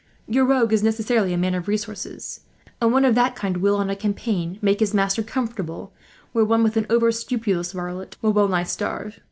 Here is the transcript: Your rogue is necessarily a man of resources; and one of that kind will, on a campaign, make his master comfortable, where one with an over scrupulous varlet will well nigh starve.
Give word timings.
Your 0.27 0.45
rogue 0.45 0.73
is 0.73 0.81
necessarily 0.81 1.31
a 1.31 1.37
man 1.37 1.53
of 1.53 1.67
resources; 1.67 2.39
and 2.81 2.91
one 2.91 3.05
of 3.05 3.13
that 3.13 3.35
kind 3.35 3.57
will, 3.57 3.75
on 3.75 3.91
a 3.91 3.95
campaign, 3.95 4.57
make 4.59 4.79
his 4.79 4.95
master 4.95 5.21
comfortable, 5.21 5.93
where 6.31 6.43
one 6.43 6.63
with 6.63 6.75
an 6.75 6.87
over 6.89 7.11
scrupulous 7.11 7.71
varlet 7.71 8.17
will 8.19 8.33
well 8.33 8.47
nigh 8.47 8.63
starve. 8.63 9.19